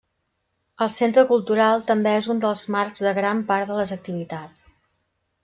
[0.85, 4.67] El centre cultural també és un dels marcs de gran part de les activitats.